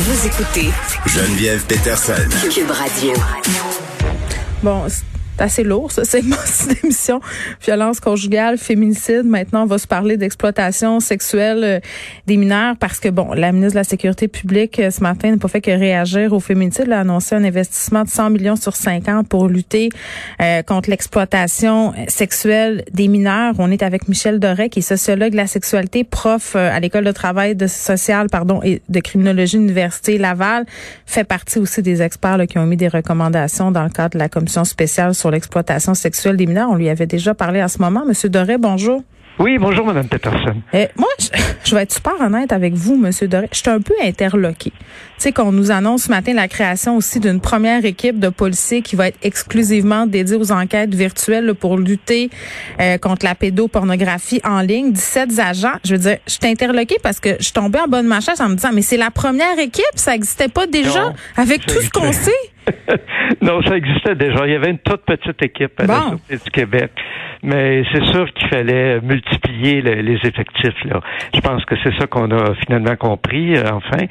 Vous 0.00 0.26
écoutez 0.28 0.70
Geneviève 1.06 1.64
Peterson. 1.66 2.12
Cube 2.54 2.70
Radio. 2.70 3.12
Bon, 4.62 4.86
c'est 5.38 5.44
assez 5.44 5.64
lourd, 5.64 5.92
ça, 5.92 6.02
c'est 6.04 6.22
d'émission. 6.22 7.20
Violence 7.62 8.00
conjugale, 8.00 8.58
féminicide. 8.58 9.24
Maintenant, 9.24 9.62
on 9.62 9.66
va 9.66 9.78
se 9.78 9.86
parler 9.86 10.16
d'exploitation 10.16 11.00
sexuelle 11.00 11.64
euh, 11.64 11.80
des 12.26 12.36
mineurs 12.36 12.76
parce 12.76 12.98
que, 12.98 13.08
bon, 13.08 13.32
la 13.34 13.52
ministre 13.52 13.74
de 13.74 13.80
la 13.80 13.84
Sécurité 13.84 14.26
publique, 14.26 14.80
euh, 14.80 14.90
ce 14.90 15.00
matin, 15.00 15.30
n'a 15.30 15.36
pas 15.36 15.48
fait 15.48 15.60
que 15.60 15.70
réagir 15.70 16.32
au 16.32 16.40
féminicide. 16.40 16.84
Elle 16.86 16.92
a 16.92 17.00
annoncé 17.00 17.34
un 17.34 17.44
investissement 17.44 18.04
de 18.04 18.08
100 18.08 18.30
millions 18.30 18.56
sur 18.56 18.74
5 18.74 19.08
ans 19.08 19.22
pour 19.24 19.48
lutter 19.48 19.90
euh, 20.40 20.62
contre 20.62 20.90
l'exploitation 20.90 21.92
sexuelle 22.08 22.84
des 22.92 23.08
mineurs. 23.08 23.54
On 23.58 23.70
est 23.70 23.82
avec 23.82 24.08
Michel 24.08 24.40
Doré, 24.40 24.68
qui 24.70 24.80
est 24.80 24.82
sociologue 24.82 25.32
de 25.32 25.36
la 25.36 25.46
sexualité, 25.46 26.04
prof 26.04 26.56
à 26.56 26.78
l'École 26.80 27.04
de 27.04 27.12
travail 27.12 27.54
de 27.54 27.66
social, 27.66 28.28
pardon, 28.28 28.60
et 28.62 28.82
de 28.88 29.00
criminologie 29.00 29.56
Université 29.56 30.18
Laval. 30.18 30.66
Fait 31.06 31.24
partie 31.24 31.58
aussi 31.58 31.82
des 31.82 32.02
experts 32.02 32.38
là, 32.38 32.46
qui 32.46 32.58
ont 32.58 32.66
mis 32.66 32.76
des 32.76 32.88
recommandations 32.88 33.70
dans 33.70 33.84
le 33.84 33.90
cadre 33.90 34.14
de 34.14 34.18
la 34.18 34.28
commission 34.28 34.64
spéciale 34.64 35.14
sur 35.14 35.27
l'exploitation 35.30 35.94
sexuelle 35.94 36.36
des 36.36 36.46
mineurs. 36.46 36.70
On 36.70 36.76
lui 36.76 36.88
avait 36.88 37.06
déjà 37.06 37.34
parlé 37.34 37.60
à 37.60 37.68
ce 37.68 37.78
moment. 37.78 38.04
Monsieur 38.06 38.28
Doré, 38.28 38.58
bonjour. 38.58 39.02
Oui, 39.38 39.56
bonjour, 39.58 39.86
Madame 39.86 40.08
Peterson. 40.08 40.62
Euh, 40.74 40.86
moi, 40.96 41.08
je, 41.20 41.26
je, 41.64 41.74
vais 41.74 41.82
être 41.82 41.92
super 41.92 42.20
honnête 42.20 42.50
avec 42.50 42.74
vous, 42.74 42.96
Monsieur 42.96 43.28
Doré. 43.28 43.48
Je 43.52 43.58
suis 43.58 43.70
un 43.70 43.80
peu 43.80 43.94
interloqué. 44.02 44.72
Tu 44.72 45.24
sais 45.24 45.32
qu'on 45.32 45.52
nous 45.52 45.70
annonce 45.70 46.04
ce 46.04 46.10
matin 46.10 46.34
la 46.34 46.48
création 46.48 46.96
aussi 46.96 47.20
d'une 47.20 47.40
première 47.40 47.84
équipe 47.84 48.18
de 48.18 48.30
policiers 48.30 48.82
qui 48.82 48.96
va 48.96 49.08
être 49.08 49.18
exclusivement 49.22 50.06
dédiée 50.06 50.36
aux 50.36 50.50
enquêtes 50.50 50.94
virtuelles 50.94 51.46
là, 51.46 51.54
pour 51.54 51.76
lutter 51.76 52.30
euh, 52.80 52.98
contre 52.98 53.26
la 53.26 53.36
pédopornographie 53.36 54.40
en 54.44 54.60
ligne. 54.60 54.92
17 54.92 55.38
agents. 55.38 55.78
Je 55.84 55.94
veux 55.94 56.00
dire, 56.00 56.18
je 56.26 56.32
suis 56.32 56.46
interloqué 56.46 56.96
parce 57.00 57.20
que 57.20 57.36
je 57.38 57.52
tombais 57.52 57.78
en 57.78 57.86
bonne 57.86 58.04
de 58.04 58.08
ma 58.08 58.20
chaise 58.20 58.40
en 58.40 58.48
me 58.48 58.54
disant, 58.56 58.70
mais 58.72 58.82
c'est 58.82 58.96
la 58.96 59.10
première 59.10 59.58
équipe, 59.58 59.84
ça 59.94 60.12
n'existait 60.12 60.48
pas 60.48 60.66
déjà 60.66 61.00
Non, 61.00 61.12
avec 61.36 61.64
tout 61.64 61.80
ce 61.80 61.90
qu'on 61.90 62.12
sait? 62.12 62.32
non, 63.42 63.62
ça 63.62 63.76
existait 63.76 64.14
déjà. 64.14 64.46
Il 64.46 64.52
y 64.52 64.56
avait 64.56 64.70
une 64.70 64.78
toute 64.78 65.02
petite 65.04 65.42
équipe 65.42 65.78
à 65.80 65.86
la 65.86 65.94
Bon. 65.94 66.08
Sûreté 66.28 66.44
du 66.44 66.50
Québec. 66.50 66.90
Mais 67.42 67.84
c'est 67.92 68.04
sûr 68.06 68.32
qu'il 68.32 68.48
fallait 68.48 69.00
multiplier 69.00 69.80
le- 69.80 70.00
les 70.02 70.16
effectifs. 70.24 70.84
Là. 70.84 71.00
Je 71.32 71.40
pense 71.40 71.64
que 71.66 71.76
c'est 71.84 71.96
ça 71.96 72.06
qu'on 72.08 72.30
a 72.32 72.54
finalement 72.66 72.96
compris, 72.96 73.56
euh, 73.56 73.62
enfin. 73.72 74.06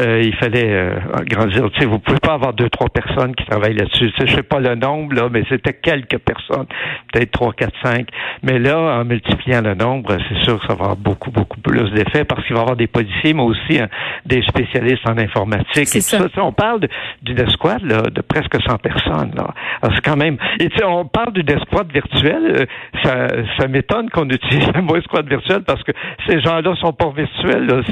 Euh, 0.00 0.22
il 0.22 0.34
fallait 0.36 0.70
euh, 0.72 0.94
grandir. 1.28 1.70
Tu 1.72 1.80
sais, 1.80 1.86
vous 1.86 1.98
pouvez 1.98 2.18
pas 2.20 2.32
avoir 2.34 2.54
deux, 2.54 2.70
trois 2.70 2.88
personnes 2.88 3.34
qui 3.34 3.44
travaillent 3.44 3.74
là-dessus. 3.74 4.10
Je 4.18 4.26
sais 4.34 4.42
pas 4.42 4.60
le 4.60 4.74
nombre, 4.76 5.14
là, 5.14 5.28
mais 5.30 5.42
c'était 5.50 5.74
quelques 5.74 6.18
personnes. 6.18 6.66
Peut-être 7.12 7.30
trois, 7.32 7.52
quatre, 7.52 7.74
cinq. 7.82 8.08
Mais 8.42 8.58
là, 8.58 8.78
en 9.00 9.04
multipliant 9.04 9.60
le 9.60 9.74
nombre, 9.74 10.16
c'est 10.28 10.42
sûr 10.44 10.58
que 10.58 10.66
ça 10.66 10.74
va 10.74 10.84
avoir 10.84 10.96
beaucoup, 10.96 11.30
beaucoup 11.30 11.60
plus 11.60 11.90
d'effets 11.90 12.24
parce 12.24 12.42
qu'il 12.46 12.54
va 12.54 12.60
y 12.60 12.62
avoir 12.62 12.76
des 12.76 12.86
policiers, 12.86 13.34
mais 13.34 13.42
aussi 13.42 13.78
hein, 13.78 13.88
des 14.24 14.42
spécialistes 14.42 15.06
en 15.06 15.18
informatique. 15.18 15.82
Et 15.94 16.00
ça. 16.00 16.16
tout 16.18 16.30
sais, 16.34 16.40
on 16.40 16.52
parle 16.52 16.80
d'une 17.22 17.40
escouade 17.40 17.82
là, 17.82 18.02
de 18.02 18.22
presque 18.22 18.56
100 18.70 18.78
personnes. 18.78 19.32
Là. 19.36 19.54
C'est 19.94 20.04
quand 20.04 20.16
même. 20.16 20.36
Et 20.58 20.68
tu 20.68 20.76
sais, 20.78 20.84
on 20.84 21.04
parle 21.04 21.32
d'une 21.32 21.50
escouade 21.50 21.92
virtuelle. 21.92 22.56
euh, 22.60 22.66
Ça, 23.02 23.28
ça 23.58 23.68
m'étonne 23.68 24.08
qu'on 24.10 24.28
utilise 24.28 24.68
le 24.74 24.82
mot 24.82 24.96
escouade 24.96 25.28
virtuelle 25.28 25.62
parce 25.66 25.82
que 25.82 25.92
ces 26.28 26.40
gens-là 26.40 26.74
sont 26.80 26.92
pas 26.92 27.10
virtuels. 27.16 27.82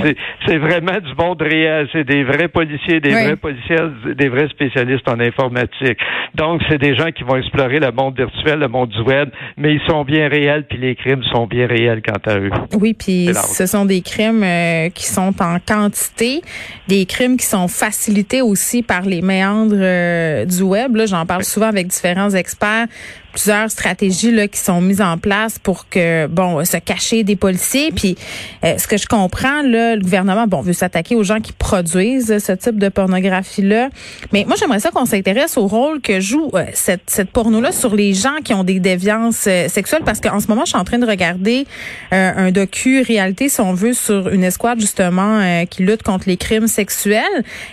C'est, 0.47 0.59
vraiment 0.59 0.99
du 1.01 1.15
monde 1.17 1.41
réel. 1.43 1.89
C'est 1.93 2.05
des 2.05 2.25
vrais 2.25 2.49
policiers, 2.49 3.01
des 3.01 3.15
Oui. 3.15 3.25
vrais 3.25 3.37
policiers, 3.37 3.77
des 4.17 4.29
vrais 4.29 4.49
spécialistes 4.49 5.09
en 5.09 5.19
informatique. 5.21 5.99
Donc, 6.35 6.63
c'est 6.69 6.79
des 6.79 6.95
gens 6.95 7.11
qui 7.11 7.23
vont 7.25 7.37
explorer 7.37 7.79
le 7.81 7.91
monde 7.93 8.17
virtuel, 8.17 8.59
le 8.61 8.69
monde 8.69 8.89
du 8.91 9.01
web, 9.01 9.31
mais 9.57 9.75
ils 9.75 9.81
sont 9.89 10.05
bien 10.05 10.29
réels, 10.29 10.65
puis 10.69 10.79
les 10.79 10.95
crimes 10.95 11.23
sont 11.33 11.47
bien 11.47 11.67
réels 11.67 12.03
quant 12.03 12.31
à 12.31 12.39
eux. 12.39 12.51
Oui, 12.81 12.95
puis 12.95 13.31
ce 13.35 13.67
sont 13.67 13.85
des 13.85 14.03
crimes 14.03 14.43
euh, 14.43 14.89
qui 14.91 15.07
sont 15.07 15.33
en 15.41 15.59
quantité, 15.67 16.43
des 16.89 17.07
crimes 17.07 17.37
qui 17.37 17.47
sont 17.47 17.69
facilités 17.69 18.43
aussi 18.43 18.83
par 18.83 19.03
les 19.03 19.23
méandres 19.23 19.75
euh, 19.75 20.45
du 20.45 20.63
web. 20.69 20.97
J'en 21.07 21.27
parle 21.27 21.45
souvent 21.45 21.69
avec 21.69 21.89
différents 21.89 22.31
experts. 22.31 22.87
Plusieurs 23.33 23.71
stratégies 23.71 24.33
là 24.33 24.49
qui 24.49 24.59
sont 24.59 24.81
mises 24.81 25.01
en 25.01 25.19
place 25.19 25.59
pour 25.59 25.89
que 25.89 26.27
bon 26.27 26.65
se 26.65 26.77
cacher 26.77 27.25
des 27.25 27.37
policiers. 27.37 27.93
Puis 27.93 28.17
euh, 28.65 28.79
ce 28.79 28.87
que 28.87 28.97
je 28.97 29.07
comprends 29.07 29.63
là, 29.63 29.97
le 29.97 30.03
gouvernement 30.03 30.47
bon 30.47 30.61
veut 30.61 30.73
s'attaquer 30.73 31.15
aux 31.15 31.25
gens 31.25 31.41
qui 31.41 31.53
produisent 31.53 32.39
ce 32.39 32.53
type 32.53 32.79
de 32.79 32.89
pornographie 32.89 33.63
là. 33.63 33.89
Mais 34.33 34.45
moi 34.47 34.57
j'aimerais 34.59 34.81
ça 34.81 34.91
qu'on 34.91 35.07
s'intéresse 35.07 35.57
au 35.57 35.67
rôle 35.67 36.01
que 36.01 36.21
joue 36.21 36.51
euh, 36.55 36.65
cette 36.75 37.03
cette 37.07 37.31
porno 37.31 37.61
là 37.61 37.73
sur 37.73 37.95
les 37.95 38.15
gens 38.15 38.37
qui 38.45 38.55
ont 38.55 38.65
des 38.65 38.81
déviances 38.81 39.47
euh, 39.47 39.69
sexuelles 39.69 40.03
parce 40.05 40.21
qu'en 40.21 40.41
ce 40.41 40.49
moment 40.49 40.63
je 40.65 40.71
suis 40.71 40.79
en 40.79 40.85
train 40.85 40.99
de 40.99 41.07
regarder 41.07 41.67
euh, 42.13 42.33
un 42.37 42.51
docu 42.51 43.03
réalité 43.03 43.49
si 43.49 43.61
on 43.61 43.73
veut 43.73 43.93
sur 43.93 44.29
une 44.29 44.45
escouade 44.45 44.81
justement 44.81 45.41
euh, 45.41 45.65
qui 45.65 45.83
lutte 45.83 46.03
contre 46.03 46.29
les 46.29 46.37
crimes 46.37 46.69
sexuels 46.69 47.23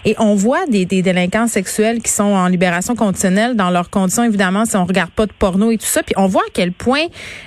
et 0.06 0.16
on 0.20 0.36
voit 0.36 0.66
des, 0.68 0.86
des 0.86 1.02
délinquants 1.02 1.48
sexuels 1.48 2.02
qui 2.02 2.12
sont 2.12 2.24
en 2.24 2.48
libération 2.48 2.96
conditionnelle 2.96 3.56
dans 3.56 3.70
leurs 3.70 3.90
conditions 3.90 4.24
évidemment 4.24 4.66
si 4.66 4.76
on 4.76 4.86
regarde 4.86 5.12
pas 5.12 5.26
de 5.26 5.34
et 5.72 5.78
tout 5.78 5.86
ça 5.86 6.04
puis 6.04 6.16
on 6.18 6.28
voit 6.28 6.42
à 6.42 6.52
quel 6.54 6.72
point 6.72 7.06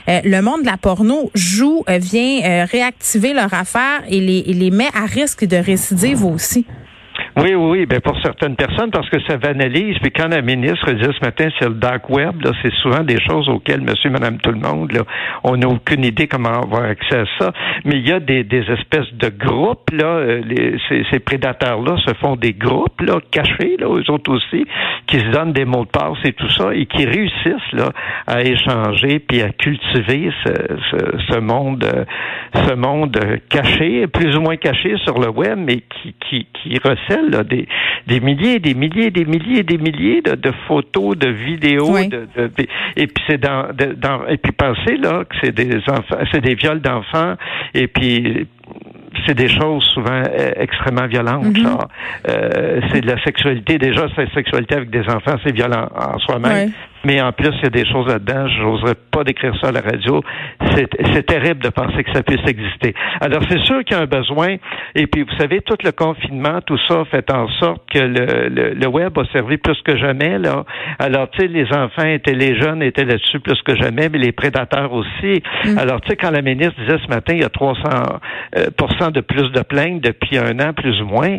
euh, 0.09 0.20
le 0.25 0.41
monde 0.41 0.62
de 0.62 0.66
la 0.66 0.76
porno 0.76 1.31
joue 1.34 1.84
euh, 1.88 1.98
vient 1.98 2.41
euh, 2.44 2.64
réactiver 2.64 3.34
leur 3.34 3.53
affaire 3.53 4.03
et 4.09 4.20
les, 4.20 4.38
et 4.47 4.53
les 4.53 4.70
met 4.70 4.88
à 4.94 5.06
risque 5.06 5.44
de 5.47 5.56
récidive 5.56 6.25
aussi. 6.25 6.66
Oui, 7.37 7.54
oui, 7.54 7.87
ben 7.87 8.00
pour 8.00 8.20
certaines 8.20 8.56
personnes, 8.56 8.91
parce 8.91 9.08
que 9.10 9.20
ça 9.28 9.37
banalise. 9.37 9.97
Puis 10.00 10.10
quand 10.10 10.26
la 10.26 10.42
ministre 10.42 10.91
dit 10.91 11.04
ce 11.04 11.25
matin 11.25 11.48
sur 11.58 11.69
le 11.69 11.76
dark 11.76 12.10
web, 12.10 12.34
c'est 12.62 12.72
souvent 12.82 13.04
des 13.04 13.20
choses 13.20 13.48
auxquelles 13.48 13.81
monsieur, 13.81 14.10
madame, 14.10 14.38
tout 14.38 14.50
le 14.50 14.58
monde, 14.58 14.91
on 15.44 15.56
n'a 15.56 15.69
aucune 15.69 16.04
idée 16.04 16.26
comment 16.26 16.62
avoir 16.62 16.82
accès 16.82 17.19
à 17.19 17.25
ça. 17.38 17.53
Mais 17.84 17.97
il 17.98 18.08
y 18.08 18.12
a 18.12 18.19
des, 18.19 18.41
espèces 18.41 19.12
de 19.14 19.28
groupes, 19.28 19.91
là, 19.92 20.20
ces 21.10 21.19
prédateurs-là 21.20 21.97
se 22.04 22.12
font 22.14 22.34
des 22.34 22.54
groupes, 22.54 23.00
là, 23.03 23.20
cachés, 23.31 23.76
là, 23.78 23.87
eux 23.87 24.10
autres 24.10 24.32
aussi, 24.32 24.66
qui 25.08 25.19
se 25.19 25.30
donnent 25.30 25.52
des 25.52 25.64
mots 25.64 25.84
de 25.84 25.91
passe 25.91 26.19
et 26.24 26.32
tout 26.34 26.48
ça, 26.50 26.74
et 26.74 26.86
qui 26.86 27.04
réussissent, 27.06 27.72
là, 27.72 27.91
à 28.26 28.42
échanger 28.42 29.19
puis 29.19 29.42
à 29.42 29.48
cultiver 29.50 30.30
ce, 30.44 30.52
ce, 30.91 31.32
ce 31.32 31.38
monde, 31.41 31.82
euh, 31.84 32.04
ce 32.69 32.74
monde 32.74 33.19
caché, 33.48 34.06
plus 34.06 34.36
ou 34.36 34.41
moins 34.42 34.56
caché 34.56 34.96
sur 35.04 35.19
le 35.19 35.30
web, 35.30 35.58
mais 35.58 35.78
qui, 35.80 36.14
qui, 36.28 36.46
qui 36.52 36.78
recèle 36.78 37.30
là, 37.30 37.42
des, 37.42 37.66
des 38.06 38.20
milliers, 38.20 38.58
des 38.58 38.74
milliers, 38.74 39.10
des 39.10 39.24
milliers, 39.24 39.62
des 39.62 39.78
milliers 39.78 40.20
de, 40.20 40.34
de 40.34 40.52
photos, 40.66 41.16
de 41.16 41.28
vidéos, 41.30 41.90
Oui. 41.94 42.08
de, 42.08 42.28
de- 42.36 42.50
et 42.96 43.06
puis 43.06 43.25
c'est 43.26 43.40
dans, 43.40 43.69
dans, 43.96 44.26
et 44.28 44.36
puis 44.36 44.52
pensez 44.52 44.96
là 44.98 45.25
que 45.25 45.34
c'est 45.42 45.54
des 45.54 45.76
enfants, 45.88 46.19
c'est 46.32 46.42
des 46.42 46.54
viols 46.54 46.80
d'enfants, 46.80 47.34
et 47.75 47.86
puis 47.88 48.46
c'est 49.26 49.34
des 49.34 49.48
choses 49.48 49.84
souvent 49.94 50.22
euh, 50.22 50.50
extrêmement 50.56 51.06
violentes. 51.06 51.56
Mhm. 51.56 51.78
Euh, 52.28 52.80
c'est 52.92 53.00
de 53.00 53.06
la 53.06 53.22
sexualité. 53.22 53.78
Déjà, 53.78 54.06
c'est 54.14 54.24
la 54.24 54.34
sexualité 54.34 54.76
avec 54.76 54.91
des 54.91 55.08
enfants, 55.08 55.36
c'est 55.44 55.54
violent 55.54 55.88
en 55.94 56.19
soi-même. 56.19 56.52
Ouais. 56.52 56.69
Mais 57.04 57.20
en 57.20 57.32
plus, 57.32 57.50
il 57.59 57.64
y 57.64 57.66
a 57.66 57.70
des 57.70 57.86
choses 57.86 58.06
là-dedans. 58.09 58.48
J'oserais 58.48 58.94
pas 59.10 59.25
décrire 59.25 59.54
ça 59.60 59.69
à 59.69 59.72
la 59.72 59.81
radio. 59.81 60.22
C'est 60.75 60.88
c'est 61.12 61.26
terrible 61.26 61.62
de 61.62 61.69
penser 61.70 62.04
que 62.04 62.12
ça 62.12 62.22
puisse 62.22 62.47
exister. 62.47 62.94
Alors, 63.20 63.42
c'est 63.48 63.60
sûr 63.64 63.84
qu'il 63.84 63.97
y 63.97 64.00
a 64.00 64.03
un 64.03 64.06
besoin. 64.06 64.56
Et 64.94 65.06
puis, 65.06 65.22
vous 65.22 65.37
savez, 65.38 65.60
tout 65.60 65.76
le 65.82 65.92
confinement, 65.92 66.60
tout 66.66 66.78
ça 66.88 67.04
fait 67.10 67.31
en 67.32 67.48
sorte 67.60 67.82
que 67.92 67.98
le, 67.98 68.48
le, 68.48 68.75
le 68.75 68.87
web 68.88 69.16
a 69.19 69.25
servi 69.32 69.58
plus 69.58 69.81
que 69.82 69.97
jamais. 69.97 70.38
Là. 70.38 70.64
Alors, 70.98 71.31
tu 71.31 71.41
sais, 71.41 71.48
les 71.48 71.66
enfants 71.72 72.06
étaient, 72.06 72.34
les 72.34 72.58
jeunes 72.58 72.82
étaient 72.82 73.04
là-dessus 73.04 73.41
plus 73.41 73.60
que 73.62 73.76
jamais, 73.76 74.08
mais 74.08 74.19
les 74.19 74.32
prédateurs 74.32 74.92
aussi. 74.92 75.42
Alors, 75.76 76.00
tu 76.00 76.10
sais, 76.10 76.16
quand 76.16 76.31
la 76.31 76.42
ministre 76.42 76.75
disait 76.81 76.98
ce 77.04 77.08
matin, 77.08 77.34
il 77.34 77.41
y 77.41 77.44
a 77.44 77.48
300 77.48 77.81
euh, 78.56 78.66
pourcent 78.76 79.10
de 79.10 79.20
plus 79.20 79.50
de 79.53 79.60
plaintes 79.60 80.00
depuis 80.00 80.38
un 80.38 80.58
an, 80.60 80.72
plus 80.72 81.00
ou 81.03 81.06
moins, 81.06 81.38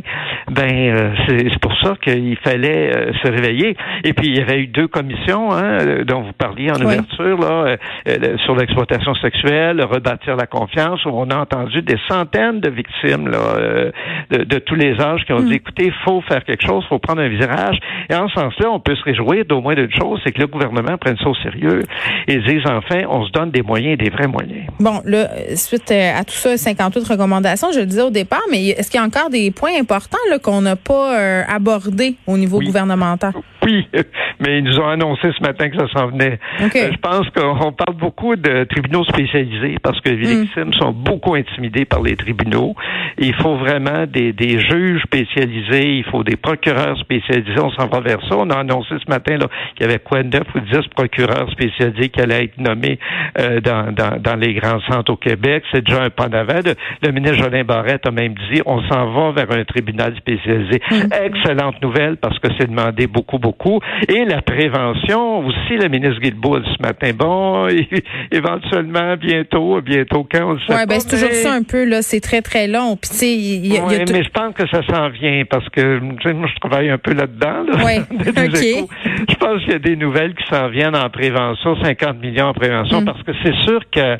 ben, 0.52 0.72
euh, 0.72 1.14
c'est 1.28 1.50
c'est 1.50 1.59
pour 1.59 1.74
ça 1.81 1.96
qu'il 2.02 2.38
fallait 2.38 2.96
euh, 2.96 3.12
se 3.24 3.31
réveiller. 3.31 3.75
Et 4.03 4.14
puis, 4.14 4.28
il 4.28 4.38
y 4.38 4.42
avait 4.42 4.59
eu 4.59 4.68
deux 4.68 4.88
commissions 4.88 5.49
hein, 5.52 5.64
euh, 5.82 6.04
dont 6.04 6.22
vous 6.22 6.34
parliez 6.34 6.72
en 6.72 6.76
Oui. 6.80 6.86
ouverture, 6.86 7.38
là, 7.40 7.48
euh, 7.66 7.78
euh, 8.08 8.38
sur 8.46 8.56
l'exploitation 8.56 9.14
sexuelle, 9.16 9.82
rebâtir 9.84 10.36
la 10.36 10.46
confiance, 10.48 11.04
où 11.06 11.10
on 11.14 11.30
a 11.30 11.38
entendu 11.38 11.82
des 11.82 11.98
centaines 12.08 12.60
de 12.60 12.70
victimes 12.70 13.28
là, 13.30 13.38
euh, 13.58 13.92
de, 14.32 14.44
de 14.44 14.60
tous 14.60 14.76
les 14.76 15.00
âges 15.00 15.24
qui 15.25 15.34
ont 15.34 15.42
dit, 15.42 15.56
écoutez, 15.56 15.86
il 15.88 15.94
faut 16.06 16.22
faire 16.22 16.44
quelque 16.44 16.66
chose, 16.66 16.84
il 16.86 16.90
faut 16.90 17.00
prendre 17.00 17.22
un 17.22 17.28
virage. 17.30 17.78
Et 18.10 18.16
en 18.16 18.28
ce 18.28 18.36
sens-là, 18.36 18.69
on 18.72 18.80
peut 18.80 18.96
se 18.96 19.04
réjouir 19.04 19.46
d'au 19.46 19.62
moins 19.62 19.75
d'une 19.75 19.92
chose, 19.94 20.19
c'est 20.24 20.31
que 20.31 20.40
le 20.40 20.48
gouvernement 20.48 20.98
prenne 20.98 21.18
ça 21.18 21.28
au 21.30 21.36
sérieux 21.36 21.84
et 22.28 22.38
dise, 22.40 22.62
enfin, 22.66 23.01
on 23.10 23.25
se 23.25 23.31
donne 23.31 23.51
des 23.51 23.62
moyens, 23.62 23.98
des 23.98 24.10
vrais 24.10 24.28
moyens. 24.28 24.66
Bon, 24.80 25.01
là, 25.06 25.28
suite 25.56 25.92
à 25.92 26.24
tout 26.24 26.34
ça, 26.34 26.57
58 26.57 27.07
recommandations, 27.07 27.72
je 27.74 27.80
le 27.80 27.86
disais 27.86 28.01
au 28.01 28.10
départ, 28.10 28.42
mais 28.51 28.68
est-ce 28.69 28.90
qu'il 28.90 29.00
y 29.00 29.04
a 29.04 29.06
encore 29.06 29.30
des 29.30 29.51
points 29.51 29.78
importants 29.80 30.18
qu'on 30.44 30.62
n'a 30.62 30.75
pas 30.75 31.18
euh, 31.19 31.42
abordés 31.48 32.16
au 32.28 32.38
niveau 32.38 32.57
Oui. 32.60 32.66
gouvernemental? 32.66 33.34
Oui, 33.69 33.88
mais 34.39 34.60
ils 34.60 34.63
nous 34.63 34.80
ont 34.80 34.88
annoncé 34.88 35.30
ce 35.38 35.44
matin 35.44 35.69
que 35.69 35.77
ça 35.77 35.88
s'en 35.94 36.07
venait. 36.07 36.39
Euh, 36.62 36.68
je 36.74 36.98
pense 36.98 37.30
qu'on 37.30 37.71
parle 37.71 37.98
beaucoup 37.98 38.36
de 38.36 38.63
tribunaux 38.63 39.04
spécialisés 39.04 39.77
parce 39.81 40.00
que 40.01 40.10
les 40.10 40.27
mm. 40.27 40.42
victimes 40.42 40.74
sont 40.74 40.92
beaucoup 40.92 41.36
intimidées 41.36 41.86
par 41.86 42.01
les 42.01 42.16
tribunaux. 42.16 42.75
Il 43.18 43.36
faut 43.36 43.56
vraiment 43.56 44.06
des, 44.07 44.33
des 44.33 44.60
juges 44.60 45.01
spécialisés, 45.04 45.98
il 45.98 46.04
faut 46.06 46.24
des 46.24 46.36
procureurs 46.36 46.98
spécialisés. 46.98 47.60
On 47.62 47.71
s'en 47.71 47.88
va 47.88 48.00
vers 48.00 48.19
ça. 48.27 48.38
On 48.38 48.50
a 48.50 48.57
annoncé 48.60 48.95
ce 49.04 49.10
matin 49.10 49.38
qu'il 49.75 49.86
y 49.86 49.89
avait 49.89 50.00
quoi, 50.00 50.24
neuf 50.24 50.48
ou 50.56 50.60
dix 50.60 50.88
procureurs 50.95 51.50
spécialisés 51.51 52.10
qui 52.10 52.22
allaient 52.22 52.45
être 52.45 52.57
nommés 52.57 52.98
euh, 53.39 53.60
dans, 53.62 53.94
dans, 53.94 54.19
dans, 54.19 54.36
les 54.36 54.54
grands 54.54 54.80
centres 54.89 55.13
au 55.13 55.18
Québec. 55.18 55.63
C'est 55.72 55.86
déjà 55.86 56.04
un 56.04 56.10
pas 56.10 56.30
d'avant. 56.30 56.60
Le, 57.04 57.12
ministre 57.12 57.44
Jolin 57.44 57.63
Barrette 57.63 58.07
a 58.07 58.12
même 58.12 58.33
dit 58.51 58.62
on 58.65 58.81
s'en 58.88 59.12
va 59.12 59.31
vers 59.31 59.51
un 59.51 59.63
tribunal 59.63 60.15
spécialisé. 60.18 60.81
Mm. 60.89 61.25
Excellente 61.25 61.81
nouvelle 61.81 62.18
parce 62.18 62.39
que 62.39 62.48
c'est 62.57 62.69
demandé 62.69 63.07
beaucoup, 63.07 63.38
beaucoup. 63.38 63.59
Et 64.08 64.26
la 64.26 64.42
prévention 64.42 65.40
aussi, 65.46 65.76
le 65.76 65.88
ministre 65.90 66.20
Guilbault 66.22 66.60
ce 66.64 66.82
matin. 66.82 67.12
Bon, 67.16 67.68
éventuellement, 68.32 69.16
bientôt, 69.18 69.82
bientôt 69.82 70.28
quand 70.30 70.50
on 70.50 70.54
le 70.54 70.60
sait 70.60 70.74
ouais, 70.74 70.86
ben, 70.86 71.00
c'est 71.00 71.10
toujours 71.10 71.34
ça 71.34 71.54
un 71.54 71.64
peu, 71.64 71.86
là. 71.86 72.02
C'est 72.02 72.22
très, 72.22 72.42
très 72.42 72.68
long. 72.68 72.96
Puis, 72.96 73.10
tu 73.10 73.16
sais, 73.18 73.34
il 73.34 73.68
y, 73.68 73.78
a, 73.78 73.86
mais 73.86 74.24
je 74.24 74.30
pense 74.30 74.54
que 74.54 74.68
ça 74.70 74.82
s'en 74.88 75.10
vient 75.10 75.44
parce 75.50 75.68
que, 75.70 76.00
moi, 76.00 76.48
je 76.48 76.60
travaille 76.60 76.90
un 76.90 76.98
peu 76.98 77.14
là-dedans, 77.14 77.64
là. 77.68 77.84
Ouais. 77.84 78.00
OK. 78.10 78.90
Je 79.30 79.36
pense 79.36 79.62
qu'il 79.63 79.71
y 79.74 79.75
a 79.75 79.80
des 79.80 79.95
nouvelles 79.95 80.33
qui 80.36 80.45
s'en 80.48 80.69
viennent 80.69 80.95
en 80.95 81.10
prévention, 81.10 81.75
50 81.81 82.21
millions 82.21 82.48
en 82.48 82.54
prévention, 82.54 83.01
mm. 83.01 83.06
parce 83.06 83.24
que 83.24 83.31
c'est 83.44 83.56
sûr 83.66 83.81
que 83.92 84.18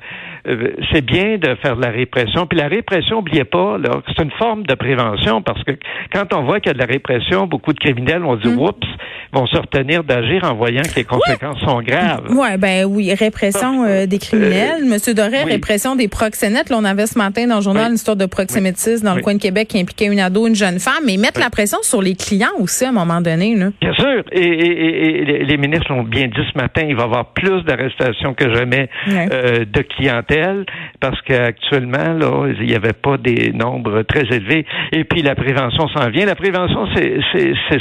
euh, 0.48 0.72
c'est 0.92 1.04
bien 1.04 1.38
de 1.38 1.56
faire 1.56 1.76
de 1.76 1.82
la 1.82 1.92
répression. 1.92 2.48
Puis 2.48 2.58
la 2.58 2.68
répression, 2.68 3.18
n'oubliez 3.18 3.44
pas, 3.44 3.78
c'est 4.08 4.24
une 4.24 4.32
forme 4.32 4.64
de 4.64 4.74
prévention 4.76 5.42
parce 5.42 5.64
que 5.64 5.72
quand 6.14 6.34
on 6.34 6.44
voit 6.44 6.60
qu'il 6.60 6.68
y 6.68 6.72
a 6.72 6.74
de 6.74 6.80
la 6.80 6.86
répression, 6.86 7.48
beaucoup 7.48 7.74
de 7.74 7.80
criminels 7.80 8.22
vont 8.22 8.36
dire, 8.36 8.52
mm. 8.52 8.60
oups, 8.60 8.88
vont 9.34 9.46
se 9.48 9.58
retenir 9.58 10.04
d'agir 10.04 10.44
en 10.44 10.56
voyant 10.56 10.82
que 10.82 10.96
les 10.96 11.04
conséquences 11.04 11.60
sont 11.60 11.82
graves. 11.82 12.32
Ouais, 12.32 12.58
ben 12.58 12.86
oui, 12.86 13.14
répression 13.14 13.84
euh, 13.84 14.06
des 14.06 14.18
criminels. 14.18 14.84
Euh, 14.84 14.90
Monsieur 14.90 15.14
Doré, 15.14 15.44
répression 15.44 15.96
des 15.96 16.08
proxénètes. 16.08 16.70
Là, 16.70 16.78
on 16.80 16.86
avait 16.86 17.06
ce 17.06 17.18
matin 17.18 17.46
dans 17.48 17.58
le 17.58 17.62
journal 17.62 17.90
une 17.90 17.96
histoire 17.96 18.18
de 18.18 18.26
proxénétisme 18.26 19.06
dans 19.06 19.16
le 19.16 19.22
coin 19.22 19.36
de 19.36 19.42
Québec 19.42 19.68
qui 19.70 19.80
impliquait 19.80 20.08
une 20.08 20.20
ado, 20.20 20.48
une 20.48 20.56
jeune 20.56 20.80
femme, 20.80 21.04
mais 21.06 21.18
mettre 21.18 21.40
la 21.40 21.50
pression 21.50 21.78
sur 21.82 22.02
les 22.02 22.16
clients 22.16 22.48
aussi 22.60 22.86
à 22.86 22.90
un 22.90 22.94
moment 22.94 23.22
donné. 23.22 23.56
Là. 23.56 23.70
Bien 23.82 23.94
sûr. 23.94 24.24
Et, 24.32 24.89
les 24.92 25.58
ministres 25.58 25.92
l'ont 25.92 26.04
bien 26.04 26.28
dit 26.28 26.42
ce 26.52 26.58
matin, 26.58 26.84
il 26.88 26.96
va 26.96 27.04
y 27.04 27.06
avoir 27.06 27.34
plus 27.34 27.64
d'arrestations 27.64 28.34
que 28.34 28.54
jamais 28.54 28.90
de 29.08 29.82
clientèle 29.82 30.66
parce 31.00 31.20
qu'actuellement, 31.22 32.14
là, 32.14 32.48
il 32.60 32.68
n'y 32.68 32.76
avait 32.76 32.94
pas 32.94 33.18
des 33.18 33.52
nombres 33.54 34.02
très 34.04 34.24
élevés. 34.36 34.66
Et 34.92 35.04
puis 35.04 35.22
la 35.22 35.36
prévention 35.36 35.88
s'en 35.90 36.10
vient. 36.10 36.26
La 36.26 36.36
prévention, 36.36 36.88
c'est, 36.96 37.20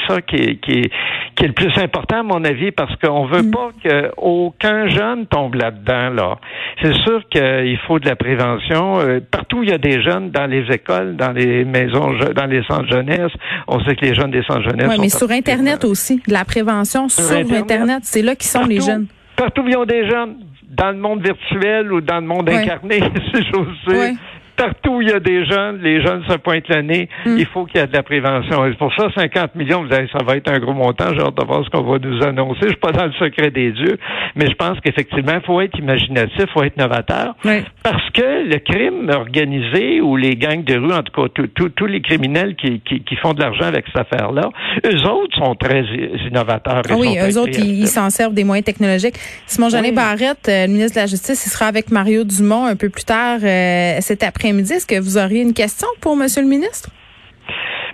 ça 0.07 0.21
qui 0.23 0.37
est, 0.37 0.57
qui, 0.57 0.73
est, 0.81 0.91
qui 1.35 1.45
est 1.45 1.49
le 1.49 1.53
plus 1.53 1.77
important, 1.79 2.21
à 2.21 2.23
mon 2.23 2.45
avis, 2.45 2.71
parce 2.71 2.95
qu'on 2.97 3.27
veut 3.27 3.43
mm. 3.43 3.51
pas 3.51 3.71
qu'aucun 3.83 4.89
jeune 4.89 5.27
tombe 5.27 5.55
là-dedans. 5.55 6.11
Là. 6.11 6.39
C'est 6.83 6.95
sûr 6.95 7.23
qu'il 7.29 7.79
faut 7.87 7.99
de 7.99 8.07
la 8.07 8.17
prévention. 8.17 9.01
Euh, 9.01 9.21
partout, 9.21 9.63
il 9.63 9.71
y 9.71 9.73
a 9.73 9.79
des 9.79 10.03
jeunes 10.03 10.31
dans 10.31 10.47
les 10.47 10.65
écoles, 10.71 11.17
dans 11.17 11.33
les 11.33 11.65
maisons, 11.65 12.15
dans 12.35 12.47
les 12.47 12.63
centres 12.65 12.89
jeunesse. 12.89 13.33
On 13.67 13.81
sait 13.85 13.97
que 13.97 14.05
les 14.05 14.15
jeunes 14.15 14.31
des 14.31 14.43
centres 14.43 14.63
jeunesse. 14.63 14.89
Oui, 14.89 14.97
mais 15.01 15.09
sur 15.09 15.31
Internet 15.31 15.85
aussi, 15.85 16.23
de 16.27 16.33
la 16.33 16.45
prévention 16.45 16.98
sur, 17.07 17.31
Internet, 17.31 18.01
c'est 18.03 18.23
là 18.23 18.35
qui 18.35 18.49
sont 18.49 18.65
les 18.65 18.81
jeunes. 18.81 19.07
Partout, 19.37 19.63
il 19.67 19.73
y 19.73 19.77
a 19.77 19.85
des 19.85 20.09
jeunes 20.09 20.39
dans 20.69 20.91
le 20.91 20.99
monde 20.99 21.23
virtuel 21.23 21.93
ou 21.93 22.01
dans 22.01 22.21
le 22.21 22.27
monde 22.27 22.49
incarné, 22.49 23.01
si 23.33 23.45
j'ose 23.53 23.95
dire 23.95 24.17
partout 24.59 24.97
où 24.97 25.03
il 25.03 25.09
y 25.09 25.13
a 25.13 25.21
des 25.21 25.47
jeunes, 25.47 25.81
les 25.81 26.03
jeunes 26.03 26.25
se 26.29 26.37
pointent 26.37 26.69
le 26.69 26.83
nez. 26.83 27.09
Hmm. 27.25 27.37
Il 27.39 27.47
faut 27.47 27.65
qu'il 27.65 27.81
y 27.81 27.85
ait 27.85 27.87
de 27.87 27.93
la 27.93 28.03
prévention. 28.03 28.67
Et 28.67 28.75
pour 28.75 28.93
ça, 28.95 29.09
50 29.15 29.55
millions, 29.55 29.85
vous 29.85 29.91
savez, 29.91 30.09
ça 30.13 30.23
va 30.25 30.37
être 30.37 30.51
un 30.51 30.59
gros 30.59 30.75
montant. 30.75 31.15
J'ai 31.15 31.21
hâte 31.21 31.37
de 31.37 31.47
voir 31.47 31.65
ce 31.65 31.71
qu'on 31.71 31.83
va 31.83 31.99
nous 31.99 32.23
annoncer. 32.23 32.61
Je 32.63 32.69
suis 32.69 32.77
pas 32.77 32.93
dans 32.93 33.07
le 33.07 33.13
secret 33.13 33.51
des 33.51 33.71
dieux, 33.71 33.97
mais 34.35 34.47
je 34.47 34.55
pense 34.55 34.79
qu'effectivement, 34.81 35.35
il 35.35 35.47
faut 35.47 35.61
être 35.61 35.79
imaginatif, 35.79 36.41
il 36.41 36.49
faut 36.53 36.65
être 36.65 36.77
novateur. 36.77 37.37
Parce 37.83 38.11
que 38.11 38.49
le 38.49 38.59
crime 38.59 39.09
organisé 39.11 40.01
ou 40.01 40.17
les 40.17 40.35
gangs 40.35 40.65
de 40.65 40.77
rue, 40.77 40.93
en 40.93 41.03
tout 41.03 41.23
cas, 41.23 41.45
tous 41.55 41.87
les 41.87 42.01
criminels 42.01 42.57
qui, 42.57 42.81
qui, 42.81 43.17
font 43.17 43.33
de 43.33 43.41
l'argent 43.41 43.65
avec 43.65 43.85
cette 43.87 44.13
affaire-là, 44.13 44.51
eux 44.85 45.09
autres 45.09 45.37
sont 45.39 45.55
très 45.55 45.85
innovateurs. 46.29 46.83
Ah 46.91 46.95
oui, 46.97 47.17
eux 47.19 47.39
autres, 47.39 47.59
ils 47.59 47.87
s'en 47.87 48.11
servent 48.11 48.35
des 48.35 48.45
moyens 48.45 48.65
technologiques. 48.65 49.17
Simon 49.47 49.69
Jeannet 49.69 49.93
Barrette, 49.93 50.49
euh, 50.49 50.67
le 50.67 50.73
ministre 50.73 50.97
de 50.97 51.01
la 51.01 51.07
Justice, 51.07 51.47
il 51.47 51.51
sera 51.51 51.67
avec 51.67 51.91
Mario 51.91 52.25
Dumont 52.25 52.67
un 52.67 52.77
peu 52.77 52.89
plus 52.89 53.05
tard 53.05 53.39
euh, 53.43 53.97
cet 54.01 54.23
après 54.23 54.48
midi 54.53 54.73
Est-ce 54.73 54.87
que 54.87 54.99
vous 54.99 55.19
auriez 55.19 55.43
une 55.43 55.55
question 55.55 55.89
pour 56.01 56.17
Monsieur 56.17 56.43
le 56.43 56.49
ministre? 56.49 56.91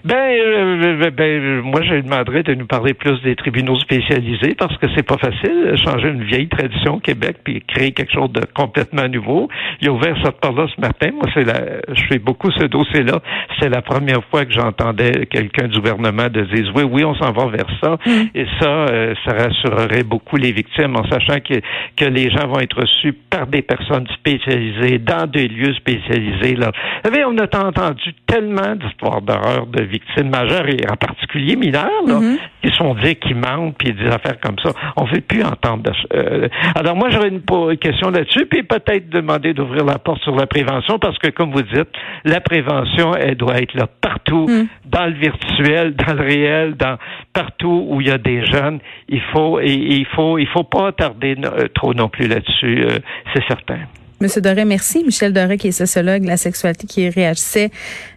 Ben, 0.04 0.16
euh, 0.16 1.00
euh, 1.02 1.10
ben, 1.10 1.62
moi, 1.62 1.80
je 1.82 1.94
lui 1.94 2.02
demanderais 2.02 2.42
de 2.42 2.52
nous 2.52 2.66
parler 2.66 2.92
plus 2.92 3.22
des 3.22 3.36
tribunaux 3.36 3.78
spécialisés 3.78 4.54
parce 4.54 4.76
que 4.76 4.86
c'est 4.94 5.02
pas 5.02 5.16
facile 5.16 5.70
de 5.70 5.76
changer 5.76 6.08
une 6.08 6.24
vieille 6.24 6.48
tradition 6.48 6.96
au 6.96 7.00
Québec 7.00 7.38
puis 7.42 7.62
créer 7.66 7.92
quelque 7.92 8.12
chose 8.12 8.30
de 8.30 8.42
complètement 8.54 9.08
nouveau. 9.08 9.48
Il 9.80 9.88
a 9.88 9.92
ouvert 9.92 10.14
cette 10.22 10.40
part-là 10.40 10.66
ce 10.76 10.78
matin. 10.78 11.08
Moi, 11.14 11.24
c'est 11.32 11.44
la, 11.44 11.80
je 11.94 12.02
fais 12.04 12.18
beaucoup 12.18 12.50
ce 12.50 12.64
dossier-là. 12.64 13.20
C'est 13.58 13.70
la 13.70 13.80
première 13.80 14.22
fois 14.24 14.44
que 14.44 14.52
j'entendais 14.52 15.24
quelqu'un 15.24 15.68
du 15.68 15.78
gouvernement 15.78 16.28
de 16.28 16.42
dire 16.42 16.70
oui, 16.76 16.82
oui, 16.82 17.02
on 17.04 17.14
s'en 17.14 17.32
va 17.32 17.46
vers 17.46 17.70
ça. 17.82 17.96
Mm. 18.04 18.10
Et 18.34 18.46
ça, 18.60 18.68
euh, 18.68 19.14
ça 19.24 19.34
rassurerait 19.34 20.04
beaucoup 20.04 20.36
les 20.36 20.52
victimes 20.52 20.96
en 20.96 21.08
sachant 21.08 21.40
que, 21.40 21.54
que 21.96 22.04
les 22.04 22.28
gens 22.30 22.46
vont 22.46 22.60
être 22.60 22.78
reçus 22.78 23.14
par 23.30 23.46
des 23.46 23.62
personnes 23.62 24.06
spécialisées 24.08 24.98
dans 24.98 25.26
des 25.26 25.48
lieux 25.48 25.72
spécialisés. 25.72 26.56
Là. 26.56 26.72
Vous 27.04 27.10
savez, 27.10 27.24
on 27.24 27.38
a 27.38 27.44
entendu 27.44 28.12
tellement 28.26 28.76
d'histoires 28.76 29.22
d'horreur 29.22 29.66
de 29.66 29.93
victimes 29.94 30.30
majeures 30.30 30.68
et 30.68 30.88
en 30.90 30.96
particulier 30.96 31.56
mineures, 31.56 32.02
là, 32.06 32.14
mm-hmm. 32.14 32.38
qui 32.62 32.76
sont 32.76 32.94
dit 32.94 33.16
qu'ils 33.16 33.36
mentent 33.36 33.76
puis 33.78 33.92
des 33.92 34.06
affaires 34.06 34.38
comme 34.40 34.58
ça. 34.62 34.70
On 34.96 35.04
ne 35.04 35.10
veut 35.10 35.20
plus 35.20 35.42
entendre. 35.42 35.92
Euh, 36.12 36.48
alors 36.74 36.96
moi 36.96 37.10
j'aurais 37.10 37.28
une, 37.28 37.42
question 37.78 38.10
là-dessus 38.10 38.46
puis 38.46 38.62
peut-être 38.62 39.08
demander 39.08 39.54
d'ouvrir 39.54 39.84
la 39.84 39.98
porte 39.98 40.22
sur 40.22 40.34
la 40.34 40.46
prévention 40.46 40.98
parce 40.98 41.18
que 41.18 41.28
comme 41.28 41.52
vous 41.52 41.62
dites, 41.62 41.88
la 42.24 42.40
prévention 42.40 43.14
elle 43.14 43.36
doit 43.36 43.60
être 43.60 43.74
là 43.74 43.86
partout, 43.86 44.46
mm. 44.48 44.66
dans 44.86 45.06
le 45.06 45.14
virtuel, 45.14 45.94
dans 45.94 46.14
le 46.14 46.22
réel, 46.22 46.74
dans 46.74 46.96
partout 47.32 47.86
où 47.88 48.00
il 48.00 48.08
y 48.08 48.10
a 48.10 48.18
des 48.18 48.44
jeunes. 48.46 48.80
Il 49.08 49.22
faut 49.32 49.60
et, 49.60 49.72
il 49.72 50.06
faut 50.06 50.38
il 50.38 50.48
faut 50.48 50.64
pas 50.64 50.92
tarder 50.92 51.36
euh, 51.44 51.68
trop 51.74 51.94
non 51.94 52.08
plus 52.08 52.26
là-dessus, 52.26 52.84
euh, 52.84 52.98
c'est 53.32 53.44
certain. 53.46 53.80
Monsieur 54.20 54.40
Doré, 54.40 54.64
merci. 54.64 55.02
Michel 55.04 55.32
Doré, 55.32 55.58
qui 55.58 55.68
est 55.68 55.72
sociologue, 55.72 56.24
la 56.24 56.36
sexualité, 56.36 56.86
qui 56.86 57.08
réagissait 57.08 57.70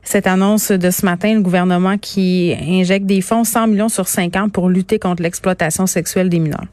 cette 0.03 0.27
annonce 0.27 0.71
de 0.71 0.89
ce 0.91 1.05
matin, 1.05 1.33
le 1.33 1.41
gouvernement 1.41 1.97
qui 1.97 2.55
injecte 2.61 3.05
des 3.05 3.21
fonds 3.21 3.43
100 3.43 3.67
millions 3.67 3.89
sur 3.89 4.07
5 4.07 4.35
ans 4.35 4.49
pour 4.49 4.69
lutter 4.69 4.99
contre 4.99 5.23
l'exploitation 5.23 5.87
sexuelle 5.87 6.29
des 6.29 6.39
mineurs. 6.39 6.65